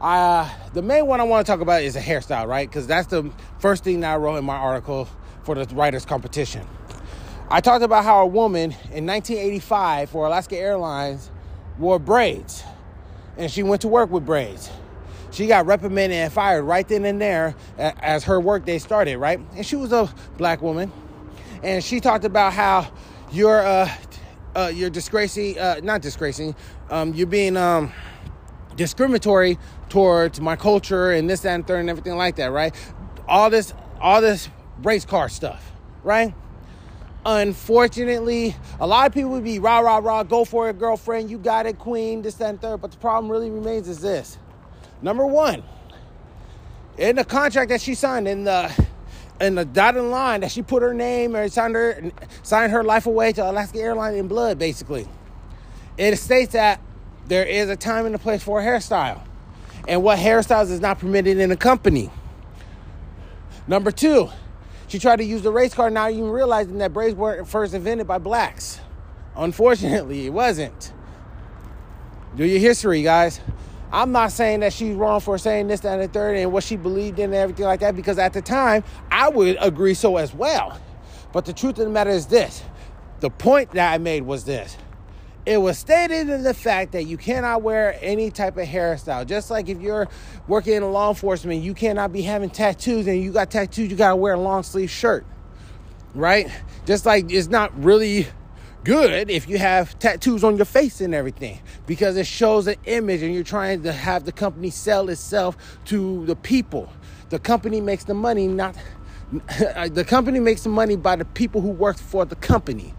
Uh, 0.00 0.48
the 0.72 0.82
main 0.82 1.06
one 1.06 1.20
I 1.20 1.24
want 1.24 1.46
to 1.46 1.50
talk 1.50 1.60
about 1.60 1.82
is 1.82 1.96
a 1.96 2.00
hairstyle, 2.00 2.46
right? 2.46 2.68
Because 2.68 2.86
that's 2.86 3.06
the 3.08 3.30
first 3.58 3.84
thing 3.84 4.00
that 4.00 4.14
I 4.14 4.16
wrote 4.16 4.36
in 4.36 4.44
my 4.44 4.56
article 4.56 5.08
for 5.42 5.54
the 5.54 5.74
writers 5.74 6.04
competition. 6.04 6.66
I 7.50 7.60
talked 7.60 7.82
about 7.82 8.04
how 8.04 8.22
a 8.22 8.26
woman 8.26 8.70
in 8.92 9.06
1985 9.06 10.10
for 10.10 10.26
Alaska 10.26 10.56
Airlines 10.56 11.30
wore 11.78 11.98
braids, 11.98 12.62
and 13.36 13.50
she 13.50 13.62
went 13.62 13.82
to 13.82 13.88
work 13.88 14.10
with 14.10 14.24
braids. 14.24 14.70
She 15.30 15.46
got 15.46 15.66
reprimanded 15.66 16.18
and 16.18 16.32
fired 16.32 16.64
right 16.64 16.86
then 16.86 17.04
and 17.04 17.20
there 17.20 17.54
as 17.78 18.24
her 18.24 18.40
workday 18.40 18.78
started, 18.78 19.18
right? 19.18 19.40
And 19.54 19.64
she 19.64 19.76
was 19.76 19.92
a 19.92 20.12
black 20.36 20.60
woman, 20.60 20.92
and 21.62 21.82
she 21.82 22.00
talked 22.00 22.24
about 22.24 22.52
how 22.52 22.90
your 23.30 23.60
uh, 23.60 23.88
uh, 24.56 24.70
you're 24.74 24.90
disgracing, 24.90 25.58
uh, 25.58 25.80
not 25.82 26.02
disgracing, 26.02 26.54
um, 26.90 27.14
you're 27.14 27.26
being 27.26 27.56
um, 27.56 27.92
discriminatory 28.76 29.58
towards 29.88 30.40
my 30.40 30.56
culture 30.56 31.12
and 31.12 31.28
this, 31.28 31.40
that, 31.40 31.54
and 31.54 31.66
third, 31.66 31.80
and 31.80 31.90
everything 31.90 32.16
like 32.16 32.36
that, 32.36 32.50
right? 32.52 32.74
All 33.28 33.50
this, 33.50 33.72
all 34.00 34.20
this 34.20 34.48
race 34.82 35.04
car 35.04 35.28
stuff, 35.28 35.72
right? 36.02 36.34
Unfortunately, 37.24 38.56
a 38.80 38.86
lot 38.86 39.06
of 39.06 39.12
people 39.12 39.30
would 39.30 39.44
be 39.44 39.58
rah, 39.58 39.80
rah, 39.80 39.98
rah, 39.98 40.22
go 40.22 40.44
for 40.44 40.70
it, 40.70 40.78
girlfriend, 40.78 41.30
you 41.30 41.38
got 41.38 41.66
it, 41.66 41.78
queen, 41.78 42.22
this, 42.22 42.34
that, 42.36 42.50
and 42.50 42.60
third. 42.60 42.80
But 42.80 42.92
the 42.92 42.96
problem 42.96 43.30
really 43.30 43.50
remains 43.50 43.88
is 43.88 44.00
this. 44.00 44.38
Number 45.02 45.26
one, 45.26 45.62
in 46.98 47.16
the 47.16 47.24
contract 47.24 47.70
that 47.70 47.80
she 47.80 47.94
signed, 47.94 48.28
in 48.28 48.44
the 48.44 48.72
in 49.40 49.54
the 49.54 49.64
dotted 49.64 50.02
line 50.02 50.42
that 50.42 50.50
she 50.50 50.60
put 50.60 50.82
her 50.82 50.92
name 50.92 51.34
or 51.34 51.48
signed 51.48 51.74
her 51.74 52.10
signed 52.42 52.72
her 52.72 52.84
life 52.84 53.06
away 53.06 53.32
to 53.32 53.50
Alaska 53.50 53.78
Airlines 53.78 54.16
in 54.16 54.28
blood, 54.28 54.58
basically. 54.58 55.08
It 55.96 56.16
states 56.16 56.52
that 56.52 56.80
there 57.26 57.44
is 57.44 57.68
a 57.70 57.76
time 57.76 58.06
and 58.06 58.14
a 58.14 58.18
place 58.18 58.42
for 58.42 58.60
a 58.60 58.64
hairstyle. 58.64 59.22
And 59.88 60.02
what 60.02 60.18
hairstyles 60.18 60.70
is 60.70 60.80
not 60.80 60.98
permitted 60.98 61.38
in 61.38 61.50
a 61.50 61.56
company. 61.56 62.10
Number 63.66 63.90
two, 63.90 64.28
she 64.88 64.98
tried 64.98 65.16
to 65.16 65.24
use 65.24 65.42
the 65.42 65.52
race 65.52 65.72
card, 65.72 65.92
not 65.92 66.10
even 66.10 66.28
realizing 66.28 66.78
that 66.78 66.92
braids 66.92 67.14
weren't 67.14 67.48
first 67.48 67.72
invented 67.72 68.06
by 68.06 68.18
blacks. 68.18 68.80
Unfortunately, 69.36 70.26
it 70.26 70.30
wasn't. 70.30 70.92
Do 72.36 72.44
your 72.44 72.58
history, 72.58 73.02
guys. 73.02 73.40
I'm 73.92 74.12
not 74.12 74.30
saying 74.32 74.60
that 74.60 74.72
she's 74.72 74.94
wrong 74.94 75.20
for 75.20 75.36
saying 75.36 75.68
this, 75.68 75.80
that, 75.80 75.94
and 75.94 76.02
the 76.02 76.08
third, 76.08 76.36
and 76.36 76.52
what 76.52 76.62
she 76.62 76.76
believed 76.76 77.18
in 77.18 77.26
and 77.26 77.34
everything 77.34 77.64
like 77.64 77.80
that, 77.80 77.96
because 77.96 78.18
at 78.18 78.32
the 78.32 78.42
time, 78.42 78.84
I 79.10 79.28
would 79.28 79.56
agree 79.60 79.94
so 79.94 80.16
as 80.16 80.32
well. 80.32 80.80
But 81.32 81.44
the 81.44 81.52
truth 81.52 81.78
of 81.78 81.86
the 81.86 81.90
matter 81.90 82.10
is 82.10 82.26
this 82.26 82.62
the 83.20 83.30
point 83.30 83.72
that 83.72 83.92
I 83.92 83.98
made 83.98 84.22
was 84.22 84.44
this. 84.44 84.76
It 85.46 85.56
was 85.58 85.78
stated 85.78 86.28
in 86.28 86.42
the 86.42 86.54
fact 86.54 86.92
that 86.92 87.04
you 87.04 87.16
cannot 87.16 87.62
wear 87.62 87.98
any 88.00 88.30
type 88.30 88.56
of 88.56 88.66
hairstyle. 88.66 89.26
Just 89.26 89.50
like 89.50 89.68
if 89.68 89.80
you're 89.80 90.08
working 90.46 90.74
in 90.74 90.92
law 90.92 91.08
enforcement, 91.08 91.62
you 91.62 91.74
cannot 91.74 92.12
be 92.12 92.22
having 92.22 92.50
tattoos, 92.50 93.06
and 93.06 93.22
you 93.22 93.32
got 93.32 93.50
tattoos, 93.50 93.90
you 93.90 93.96
gotta 93.96 94.16
wear 94.16 94.34
a 94.34 94.40
long 94.40 94.62
sleeve 94.62 94.90
shirt, 94.90 95.26
right? 96.14 96.50
Just 96.86 97.06
like 97.06 97.30
it's 97.32 97.48
not 97.48 97.76
really 97.82 98.28
good 98.84 99.30
if 99.30 99.48
you 99.48 99.58
have 99.58 99.98
tattoos 99.98 100.42
on 100.44 100.56
your 100.56 100.64
face 100.64 101.00
and 101.00 101.14
everything 101.14 101.60
because 101.86 102.16
it 102.16 102.26
shows 102.26 102.66
an 102.66 102.76
image 102.84 103.22
and 103.22 103.34
you're 103.34 103.44
trying 103.44 103.82
to 103.82 103.92
have 103.92 104.24
the 104.24 104.32
company 104.32 104.70
sell 104.70 105.08
itself 105.08 105.56
to 105.86 106.24
the 106.26 106.36
people. 106.36 106.92
The 107.28 107.38
company 107.38 107.80
makes 107.80 108.04
the 108.04 108.14
money, 108.14 108.48
not 108.48 108.76
uh, 109.76 109.88
the 109.88 110.04
company 110.04 110.40
makes 110.40 110.62
the 110.62 110.70
money 110.70 110.96
by 110.96 111.16
the 111.16 111.24
people 111.24 111.60
who 111.60 111.70
work 111.70 111.98
for 111.98 112.24
the 112.24 112.36
company. 112.36 112.94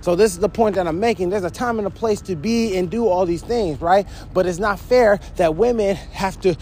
So 0.00 0.14
this 0.14 0.32
is 0.32 0.38
the 0.38 0.48
point 0.48 0.76
that 0.76 0.86
I'm 0.86 1.00
making. 1.00 1.30
There's 1.30 1.44
a 1.44 1.50
time 1.50 1.78
and 1.78 1.86
a 1.86 1.90
place 1.90 2.20
to 2.22 2.36
be 2.36 2.76
and 2.76 2.88
do 2.88 3.08
all 3.08 3.26
these 3.26 3.42
things, 3.42 3.80
right? 3.80 4.06
But 4.32 4.46
it's 4.46 4.58
not 4.58 4.78
fair 4.78 5.18
that 5.36 5.56
women 5.56 5.96
have 5.96 6.40
to 6.42 6.56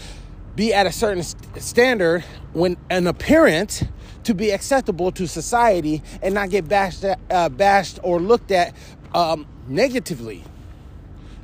be 0.55 0.73
at 0.73 0.87
a 0.87 0.91
certain 0.91 1.23
standard 1.23 2.23
when 2.53 2.77
an 2.89 3.05
appearance 3.05 3.83
to 4.27 4.33
be 4.33 4.51
acceptable 4.51 5.09
to 5.09 5.25
society 5.25 6.03
and 6.21 6.33
not 6.33 6.49
get 6.49 6.67
bashed, 6.67 7.05
uh, 7.31 7.47
bashed 7.47 7.97
or 8.03 8.19
looked 8.19 8.51
at 8.51 8.75
um, 9.15 9.47
negatively. 9.69 10.43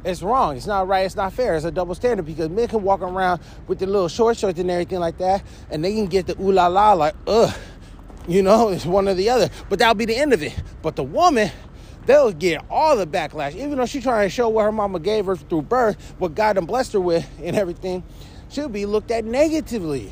It's 0.03 0.21
wrong. 0.21 0.57
It's 0.57 0.67
not 0.67 0.89
right. 0.89 1.05
It's 1.05 1.15
not 1.15 1.31
fair. 1.31 1.55
It's 1.55 1.63
a 1.63 1.71
double 1.71 1.95
standard 1.95 2.25
because 2.25 2.49
men 2.49 2.67
can 2.67 2.83
walk 2.83 2.99
around 3.01 3.39
with 3.67 3.79
their 3.79 3.87
little 3.87 4.09
short 4.09 4.35
shorts 4.35 4.59
and 4.59 4.69
everything 4.69 4.99
like 4.99 5.17
that, 5.19 5.45
and 5.71 5.81
they 5.81 5.93
can 5.93 6.07
get 6.07 6.27
the 6.27 6.35
ooh 6.41 6.51
la 6.51 6.67
la 6.67 6.91
like, 6.91 7.15
ugh, 7.25 7.55
you 8.27 8.43
know, 8.43 8.67
it's 8.73 8.85
one 8.85 9.07
or 9.07 9.13
the 9.13 9.29
other. 9.29 9.49
But 9.69 9.79
that'll 9.79 9.95
be 9.95 10.03
the 10.03 10.17
end 10.17 10.33
of 10.33 10.43
it. 10.43 10.53
But 10.81 10.97
the 10.97 11.03
woman, 11.03 11.51
they'll 12.05 12.33
get 12.33 12.65
all 12.69 12.97
the 12.97 13.07
backlash, 13.07 13.55
even 13.55 13.77
though 13.77 13.85
she's 13.85 14.03
trying 14.03 14.25
to 14.25 14.29
show 14.29 14.49
what 14.49 14.63
her 14.63 14.73
mama 14.73 14.99
gave 14.99 15.25
her 15.27 15.37
through 15.37 15.61
birth, 15.61 16.15
what 16.17 16.35
God 16.35 16.55
blessed 16.67 16.91
her 16.91 16.99
with, 16.99 17.25
and 17.41 17.55
everything. 17.55 18.03
She'll 18.49 18.67
be 18.67 18.85
looked 18.85 19.09
at 19.09 19.23
negatively. 19.23 20.11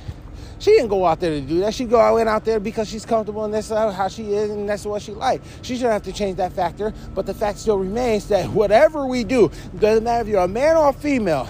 She 0.62 0.70
didn't 0.74 0.90
go 0.90 1.08
out 1.08 1.20
there 1.20 1.32
to 1.32 1.42
do 1.42 1.60
that. 1.62 1.74
She 1.74 1.86
go 1.86 2.14
went 2.14 2.30
out 2.30 2.46
there 2.46 2.60
because 2.60 2.88
she's 2.88 3.04
comfortable 3.04 3.44
and 3.44 3.52
that's 3.52 3.70
how 3.70 4.08
she 4.08 4.34
is 4.34 4.52
and 4.52 4.70
that's 4.70 4.86
what 4.86 5.02
she 5.02 5.12
like. 5.12 5.42
She 5.64 5.74
shouldn't 5.74 5.94
have 5.94 6.04
to 6.04 6.14
change 6.14 6.38
that 6.38 6.54
factor. 6.54 6.94
But 7.16 7.26
the 7.26 7.34
fact 7.34 7.58
still 7.58 7.80
remains 7.80 8.28
that 8.28 8.48
whatever 8.48 9.08
we 9.08 9.24
do, 9.24 9.50
doesn't 9.80 10.04
matter 10.04 10.22
if 10.22 10.28
you're 10.28 10.44
a 10.44 10.48
man 10.48 10.78
or 10.78 10.90
a 10.90 10.94
female, 10.94 11.50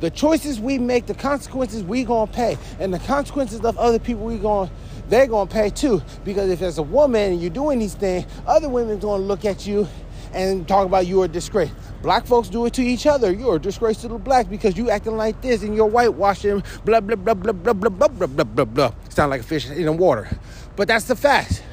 the 0.00 0.08
choices 0.08 0.58
we 0.58 0.78
make, 0.78 1.04
the 1.04 1.14
consequences 1.14 1.82
we 1.82 2.04
gonna 2.04 2.32
pay, 2.32 2.56
and 2.80 2.92
the 2.92 3.00
consequences 3.00 3.60
of 3.60 3.76
other 3.76 3.98
people 3.98 4.24
we 4.24 4.38
gonna 4.38 4.70
they're 5.10 5.26
gonna 5.26 5.50
pay 5.50 5.68
too. 5.68 6.00
Because 6.24 6.48
if 6.48 6.58
there's 6.58 6.78
a 6.78 6.82
woman 6.82 7.32
and 7.32 7.40
you're 7.42 7.50
doing 7.50 7.78
these 7.78 7.94
things, 7.94 8.24
other 8.46 8.70
women 8.70 8.98
gonna 8.98 9.22
look 9.22 9.44
at 9.44 9.66
you 9.66 9.86
and 10.32 10.66
talk 10.66 10.86
about 10.86 11.06
you 11.06 11.20
are 11.20 11.28
disgrace. 11.28 11.70
Black 12.06 12.24
folks 12.24 12.48
do 12.48 12.64
it 12.66 12.72
to 12.74 12.82
each 12.82 13.04
other. 13.04 13.32
You're 13.32 13.56
a 13.56 13.58
disgrace 13.58 14.00
to 14.02 14.06
the 14.06 14.16
blacks 14.16 14.48
because 14.48 14.76
you 14.76 14.90
acting 14.90 15.16
like 15.16 15.40
this 15.40 15.64
and 15.64 15.74
you're 15.74 15.88
whitewashing, 15.88 16.62
blah, 16.84 17.00
blah, 17.00 17.16
blah, 17.16 17.34
blah, 17.34 17.52
blah, 17.52 17.72
blah, 17.72 17.90
blah, 17.90 18.06
blah, 18.06 18.26
blah, 18.28 18.44
blah, 18.44 18.64
blah. 18.64 18.92
Sound 19.08 19.30
like 19.30 19.40
a 19.40 19.42
fish 19.42 19.68
in 19.68 19.86
the 19.86 19.90
water. 19.90 20.28
But 20.76 20.86
that's 20.86 21.06
the 21.06 21.16
fact. 21.16 21.64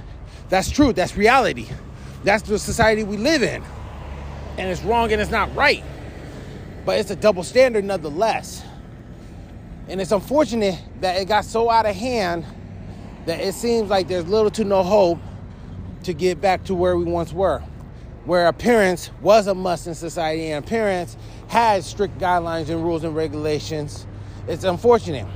That's 0.50 0.72
truth. 0.72 0.96
That's 0.96 1.16
reality. 1.16 1.68
That's 2.24 2.42
the 2.50 2.58
society 2.58 3.04
we 3.04 3.18
live 3.18 3.44
in. 3.44 3.62
And 4.58 4.72
it's 4.72 4.82
wrong 4.82 5.12
and 5.12 5.22
it's 5.22 5.30
not 5.30 5.56
right. 5.56 5.84
But 6.84 6.98
it's 6.98 7.12
a 7.12 7.16
double 7.16 7.44
standard 7.44 7.86
nonetheless. 7.86 8.64
And 9.88 10.02
it's 10.02 10.12
unfortunate 10.12 10.82
that 11.02 11.22
it 11.22 11.26
got 11.26 11.46
so 11.46 11.70
out 11.70 11.86
of 11.86 11.96
hand 11.96 12.44
that 13.28 13.40
it 13.40 13.54
seems 13.54 13.88
like 13.88 14.08
there's 14.08 14.28
little 14.28 14.50
to 14.50 14.64
no 14.64 14.82
hope 14.82 15.20
to 16.06 16.14
get 16.16 16.42
back 16.42 16.64
to 16.64 16.74
where 16.74 16.98
we 16.98 17.04
once 17.04 17.32
were 17.32 17.62
where 18.26 18.48
appearance 18.48 19.12
was 19.22 19.48
a 19.48 19.56
must 19.56 19.88
in 19.88 19.96
society 19.96 20.52
and 20.52 20.64
appearance 20.64 21.18
had 21.48 21.84
strict 21.84 22.18
guidelines 22.20 22.70
and 22.70 22.84
rules 22.84 23.04
and 23.04 23.16
regulations. 23.16 24.08
It's 24.48 24.64
unfortunate. 24.64 25.28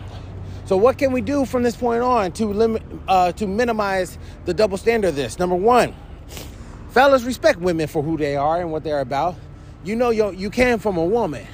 So 0.65 0.75
what 0.75 0.98
can 0.98 1.12
we 1.12 1.22
do 1.22 1.46
from 1.46 1.63
this 1.63 1.75
point 1.75 2.01
on 2.01 2.32
to 2.34 2.48
limit 2.48 2.84
uh, 3.08 3.32
to 3.34 3.48
minimize 3.48 4.17
the 4.46 4.53
double 4.53 4.77
standard 4.77 5.10
of 5.10 5.15
this? 5.15 5.39
Number 5.39 5.56
one, 5.56 5.96
fellas 6.89 7.24
respect 7.24 7.60
women 7.60 7.88
for 7.88 8.03
who 8.03 8.17
they 8.17 8.36
are 8.36 8.60
and 8.60 8.72
what 8.72 8.84
they're 8.84 9.00
about. 9.00 9.36
You 9.84 9.96
know 9.96 10.10
you, 10.10 10.32
you 10.32 10.50
came 10.50 10.79
from 10.79 10.98
a 10.98 11.06
woman. 11.06 11.48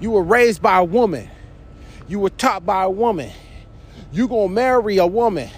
You 0.00 0.12
were 0.12 0.22
raised 0.22 0.62
by 0.62 0.78
a 0.78 0.84
woman. 0.84 1.28
You 2.06 2.20
were 2.20 2.30
taught 2.30 2.64
by 2.64 2.84
a 2.84 2.90
woman. 2.90 3.32
You 4.12 4.28
gonna 4.28 4.48
marry 4.48 4.98
a 4.98 5.06
woman 5.06 5.50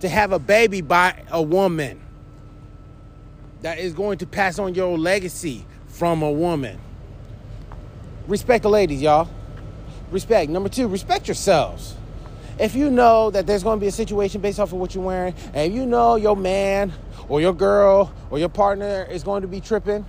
to 0.00 0.08
have 0.08 0.32
a 0.32 0.38
baby 0.38 0.82
by 0.82 1.22
a 1.30 1.40
woman 1.40 2.03
that 3.64 3.78
is 3.78 3.94
going 3.94 4.18
to 4.18 4.26
pass 4.26 4.58
on 4.58 4.74
your 4.74 4.98
legacy 4.98 5.64
from 5.86 6.20
a 6.20 6.30
woman. 6.30 6.78
Respect 8.28 8.62
the 8.62 8.68
ladies, 8.68 9.00
y'all. 9.00 9.26
Respect. 10.10 10.50
Number 10.50 10.68
two, 10.68 10.86
respect 10.86 11.26
yourselves. 11.26 11.96
If 12.58 12.74
you 12.74 12.90
know 12.90 13.30
that 13.30 13.46
there's 13.46 13.62
going 13.62 13.78
to 13.78 13.80
be 13.80 13.86
a 13.86 13.92
situation 13.92 14.42
based 14.42 14.60
off 14.60 14.74
of 14.74 14.78
what 14.78 14.94
you're 14.94 15.02
wearing, 15.02 15.34
and 15.54 15.74
you 15.74 15.86
know 15.86 16.16
your 16.16 16.36
man 16.36 16.92
or 17.26 17.40
your 17.40 17.54
girl 17.54 18.12
or 18.28 18.38
your 18.38 18.50
partner 18.50 19.08
is 19.10 19.22
going 19.22 19.40
to 19.40 19.48
be 19.48 19.62
tripping, 19.62 20.04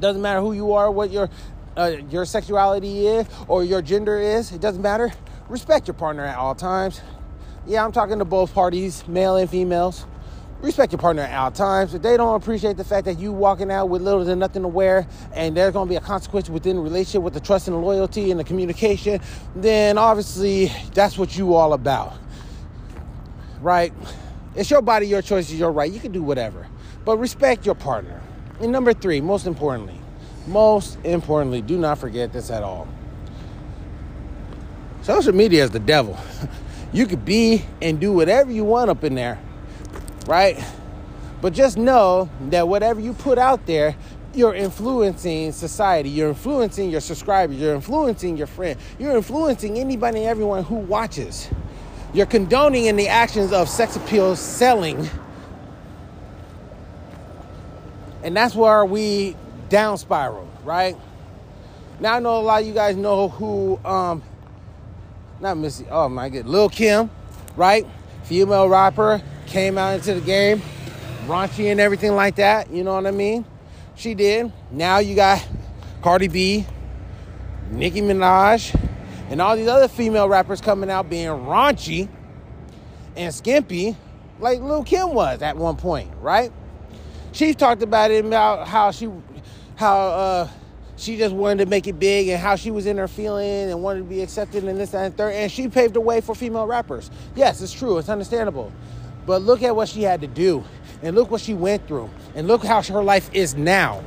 doesn't 0.00 0.20
matter 0.20 0.40
who 0.40 0.52
you 0.52 0.72
are, 0.72 0.90
what 0.90 1.12
your 1.12 1.30
uh, 1.76 1.92
your 2.10 2.24
sexuality 2.24 3.06
is 3.06 3.28
or 3.46 3.62
your 3.62 3.82
gender 3.82 4.18
is, 4.18 4.50
it 4.50 4.60
doesn't 4.60 4.82
matter. 4.82 5.12
Respect 5.48 5.86
your 5.86 5.94
partner 5.94 6.24
at 6.24 6.36
all 6.36 6.56
times. 6.56 7.00
Yeah, 7.68 7.84
I'm 7.84 7.92
talking 7.92 8.18
to 8.18 8.24
both 8.24 8.52
parties, 8.52 9.06
male 9.06 9.36
and 9.36 9.48
females 9.48 10.06
respect 10.60 10.92
your 10.92 10.98
partner 10.98 11.22
at 11.22 11.38
all 11.38 11.50
times. 11.50 11.94
If 11.94 12.02
they 12.02 12.16
don't 12.16 12.34
appreciate 12.34 12.76
the 12.76 12.84
fact 12.84 13.04
that 13.04 13.18
you 13.18 13.32
walking 13.32 13.70
out 13.70 13.88
with 13.88 14.02
little 14.02 14.24
to 14.24 14.36
nothing 14.36 14.62
to 14.62 14.68
wear, 14.68 15.06
and 15.32 15.56
there's 15.56 15.72
going 15.72 15.86
to 15.86 15.90
be 15.90 15.96
a 15.96 16.00
consequence 16.00 16.50
within 16.50 16.76
the 16.76 16.82
relationship 16.82 17.22
with 17.22 17.34
the 17.34 17.40
trust 17.40 17.68
and 17.68 17.76
the 17.76 17.80
loyalty 17.80 18.30
and 18.30 18.40
the 18.40 18.44
communication, 18.44 19.20
then 19.54 19.98
obviously 19.98 20.72
that's 20.94 21.16
what 21.16 21.36
you 21.36 21.54
all 21.54 21.72
about, 21.72 22.14
right? 23.60 23.92
It's 24.56 24.70
your 24.70 24.82
body, 24.82 25.06
your 25.06 25.22
choices, 25.22 25.58
your 25.58 25.70
right. 25.70 25.90
You 25.90 26.00
can 26.00 26.10
do 26.10 26.22
whatever, 26.22 26.66
but 27.04 27.18
respect 27.18 27.64
your 27.64 27.76
partner. 27.76 28.20
And 28.60 28.72
number 28.72 28.92
three, 28.92 29.20
most 29.20 29.46
importantly, 29.46 30.00
most 30.48 30.98
importantly, 31.04 31.62
do 31.62 31.78
not 31.78 31.98
forget 31.98 32.32
this 32.32 32.50
at 32.50 32.64
all. 32.64 32.88
Social 35.02 35.32
media 35.32 35.62
is 35.62 35.70
the 35.70 35.78
devil. 35.78 36.18
You 36.90 37.04
could 37.04 37.22
be 37.22 37.66
and 37.82 38.00
do 38.00 38.14
whatever 38.14 38.50
you 38.50 38.64
want 38.64 38.88
up 38.88 39.04
in 39.04 39.14
there 39.14 39.38
right? 40.28 40.62
But 41.40 41.54
just 41.54 41.78
know 41.78 42.28
that 42.50 42.68
whatever 42.68 43.00
you 43.00 43.14
put 43.14 43.38
out 43.38 43.66
there, 43.66 43.96
you're 44.34 44.54
influencing 44.54 45.52
society, 45.52 46.10
you're 46.10 46.28
influencing 46.28 46.90
your 46.90 47.00
subscribers, 47.00 47.56
you're 47.56 47.74
influencing 47.74 48.36
your 48.36 48.46
friend, 48.46 48.78
you're 48.98 49.16
influencing 49.16 49.78
anybody 49.78 50.18
and 50.18 50.28
everyone 50.28 50.64
who 50.64 50.76
watches. 50.76 51.48
You're 52.12 52.26
condoning 52.26 52.84
in 52.84 52.96
the 52.96 53.08
actions 53.08 53.52
of 53.52 53.68
sex 53.68 53.96
appeal 53.96 54.36
selling. 54.36 55.08
And 58.22 58.36
that's 58.36 58.54
where 58.54 58.84
we 58.84 59.34
down 59.70 59.96
spiral, 59.96 60.48
right? 60.62 60.96
Now 62.00 62.14
I 62.14 62.20
know 62.20 62.38
a 62.38 62.40
lot 62.40 62.60
of 62.60 62.68
you 62.68 62.74
guys 62.74 62.96
know 62.96 63.28
who 63.28 63.78
um 63.84 64.22
not 65.40 65.56
Missy, 65.56 65.86
oh 65.90 66.08
my 66.08 66.28
good, 66.28 66.46
Lil 66.46 66.68
Kim, 66.68 67.10
right? 67.56 67.86
Female 68.24 68.68
rapper, 68.68 69.22
came 69.48 69.78
out 69.78 69.94
into 69.94 70.14
the 70.14 70.20
game, 70.20 70.62
raunchy 71.26 71.70
and 71.70 71.80
everything 71.80 72.14
like 72.14 72.36
that. 72.36 72.70
You 72.70 72.84
know 72.84 72.94
what 72.94 73.06
I 73.06 73.10
mean? 73.10 73.44
She 73.96 74.14
did. 74.14 74.52
Now 74.70 74.98
you 74.98 75.14
got 75.16 75.46
Cardi 76.02 76.28
B, 76.28 76.66
Nicki 77.70 78.00
Minaj, 78.00 78.78
and 79.30 79.42
all 79.42 79.56
these 79.56 79.68
other 79.68 79.88
female 79.88 80.28
rappers 80.28 80.60
coming 80.60 80.90
out 80.90 81.10
being 81.10 81.28
raunchy 81.28 82.08
and 83.16 83.34
skimpy 83.34 83.96
like 84.38 84.60
Lil 84.60 84.84
Kim 84.84 85.12
was 85.12 85.42
at 85.42 85.56
one 85.56 85.76
point, 85.76 86.10
right? 86.20 86.52
She 87.32 87.54
talked 87.54 87.82
about 87.82 88.10
it 88.10 88.24
about 88.24 88.68
how 88.68 88.90
she 88.90 89.10
how 89.76 89.98
uh 89.98 90.48
she 90.96 91.16
just 91.16 91.34
wanted 91.34 91.64
to 91.64 91.66
make 91.66 91.86
it 91.86 91.98
big 91.98 92.28
and 92.28 92.40
how 92.40 92.56
she 92.56 92.70
was 92.70 92.86
in 92.86 92.96
her 92.98 93.06
feeling 93.06 93.70
and 93.70 93.82
wanted 93.82 94.00
to 94.00 94.04
be 94.04 94.20
accepted 94.22 94.64
and 94.64 94.78
this 94.78 94.90
that, 94.90 95.04
and 95.04 95.16
third 95.16 95.32
and 95.32 95.50
she 95.50 95.68
paved 95.68 95.94
the 95.94 96.00
way 96.00 96.20
for 96.20 96.34
female 96.34 96.66
rappers. 96.66 97.10
Yes, 97.36 97.60
it's 97.60 97.72
true, 97.72 97.98
it's 97.98 98.08
understandable. 98.08 98.72
But 99.28 99.42
look 99.42 99.62
at 99.62 99.76
what 99.76 99.90
she 99.90 100.04
had 100.04 100.22
to 100.22 100.26
do 100.26 100.64
and 101.02 101.14
look 101.14 101.30
what 101.30 101.42
she 101.42 101.52
went 101.52 101.86
through 101.86 102.08
and 102.34 102.48
look 102.48 102.64
how 102.64 102.80
her 102.82 103.04
life 103.04 103.28
is 103.34 103.54
now. 103.54 104.02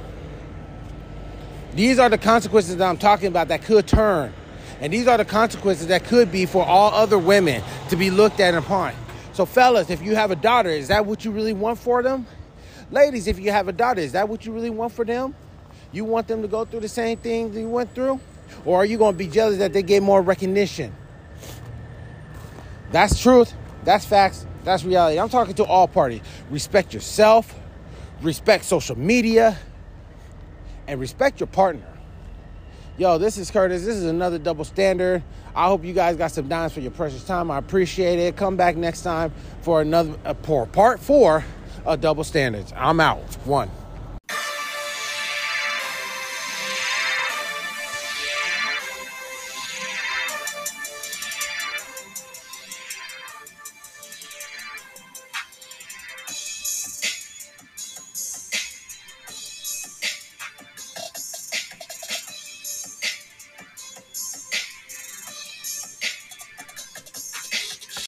These 1.75 1.99
are 1.99 2.09
the 2.09 2.17
consequences 2.17 2.75
that 2.77 2.89
I'm 2.89 2.97
talking 2.97 3.27
about 3.27 3.49
that 3.49 3.61
could 3.61 3.85
turn. 3.85 4.33
And 4.79 4.91
these 4.91 5.07
are 5.07 5.19
the 5.19 5.25
consequences 5.25 5.85
that 5.87 6.05
could 6.05 6.31
be 6.31 6.47
for 6.47 6.65
all 6.65 6.91
other 6.95 7.19
women 7.19 7.61
to 7.89 7.95
be 7.95 8.09
looked 8.09 8.39
at 8.39 8.55
upon. 8.55 8.95
So, 9.33 9.45
fellas, 9.45 9.91
if 9.91 10.01
you 10.01 10.15
have 10.15 10.31
a 10.31 10.35
daughter, 10.35 10.71
is 10.71 10.87
that 10.87 11.05
what 11.05 11.23
you 11.23 11.29
really 11.29 11.53
want 11.53 11.77
for 11.77 12.01
them? 12.01 12.25
Ladies, 12.89 13.27
if 13.27 13.37
you 13.37 13.51
have 13.51 13.67
a 13.67 13.73
daughter, 13.73 14.01
is 14.01 14.13
that 14.13 14.27
what 14.27 14.43
you 14.43 14.51
really 14.51 14.71
want 14.71 14.91
for 14.91 15.05
them? 15.05 15.35
You 15.91 16.03
want 16.03 16.27
them 16.27 16.41
to 16.41 16.47
go 16.47 16.65
through 16.65 16.79
the 16.79 16.89
same 16.89 17.19
thing 17.19 17.53
you 17.53 17.69
went 17.69 17.93
through? 17.93 18.19
Or 18.65 18.77
are 18.77 18.85
you 18.85 18.97
going 18.97 19.13
to 19.13 19.17
be 19.19 19.27
jealous 19.27 19.59
that 19.59 19.71
they 19.71 19.83
get 19.83 20.01
more 20.01 20.23
recognition? 20.23 20.95
That's 22.91 23.21
truth. 23.21 23.53
That's 23.83 24.03
facts. 24.03 24.47
That's 24.63 24.83
reality. 24.83 25.19
I'm 25.19 25.29
talking 25.29 25.53
to 25.55 25.65
all 25.65 25.87
parties. 25.87 26.21
Respect 26.49 26.93
yourself, 26.93 27.55
respect 28.21 28.65
social 28.65 28.97
media, 28.97 29.57
and 30.87 30.99
respect 30.99 31.39
your 31.39 31.47
partner. 31.47 31.87
Yo, 32.97 33.17
this 33.17 33.37
is 33.37 33.49
Curtis. 33.49 33.85
This 33.85 33.95
is 33.95 34.03
another 34.03 34.37
double 34.37 34.63
standard. 34.63 35.23
I 35.55 35.67
hope 35.67 35.83
you 35.83 35.93
guys 35.93 36.17
got 36.17 36.31
some 36.31 36.47
dimes 36.47 36.73
for 36.73 36.81
your 36.81 36.91
precious 36.91 37.23
time. 37.23 37.49
I 37.49 37.57
appreciate 37.57 38.19
it. 38.19 38.35
Come 38.35 38.55
back 38.55 38.75
next 38.75 39.01
time 39.01 39.33
for 39.61 39.81
another 39.81 40.15
uh, 40.25 40.33
for 40.43 40.65
part 40.67 40.99
four 40.99 41.43
of 41.85 42.01
double 42.01 42.23
standards. 42.23 42.73
I'm 42.75 42.99
out. 42.99 43.33
One. 43.45 43.69